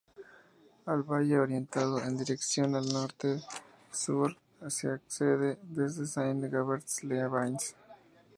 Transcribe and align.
Al 0.87 1.03
valle, 1.03 1.37
orientado 1.37 2.01
en 2.03 2.17
dirección 2.17 2.71
norte-sur, 2.71 4.35
se 4.67 4.89
accede 4.89 5.59
desde 5.61 6.07
Saint-Gervais-les-Bains. 6.07 7.75